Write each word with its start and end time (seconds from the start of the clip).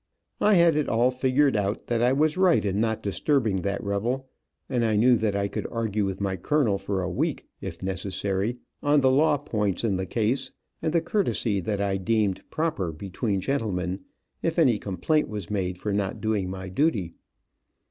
I 0.39 0.55
had 0.55 0.75
it 0.75 0.89
all 0.89 1.11
figured 1.11 1.55
out 1.55 1.85
that 1.85 2.01
I 2.01 2.11
was 2.11 2.35
right 2.35 2.65
in 2.65 2.79
not 2.79 3.03
disturbing 3.03 3.57
that 3.61 3.83
rebel, 3.83 4.29
and 4.67 4.83
I 4.83 4.95
knew 4.95 5.15
that 5.17 5.35
I 5.35 5.47
could 5.47 5.67
argue 5.69 6.05
with 6.05 6.19
my 6.19 6.37
colonel 6.37 6.79
for 6.79 7.03
a 7.03 7.09
week, 7.11 7.45
if 7.61 7.83
necessary, 7.83 8.57
on 8.81 9.01
the 9.01 9.11
law 9.11 9.37
points 9.37 9.83
in 9.83 9.97
the 9.97 10.07
case, 10.07 10.49
and 10.81 10.91
the 10.91 11.01
courtesy 11.01 11.59
that 11.59 11.81
I 11.81 11.97
deemed 11.97 12.41
proper 12.49 12.91
between 12.91 13.41
gentlemen, 13.41 13.99
if 14.41 14.57
any 14.57 14.79
complaint 14.79 15.29
was 15.29 15.51
made 15.51 15.77
for 15.77 15.93
not 15.93 16.19
doing 16.19 16.49
my 16.49 16.67
duty. 16.67 17.13